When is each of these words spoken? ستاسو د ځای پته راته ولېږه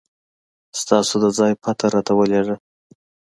ستاسو 0.79 1.15
د 1.23 1.25
ځای 1.37 1.53
پته 1.63 1.85
راته 1.93 2.13
ولېږه 2.15 2.55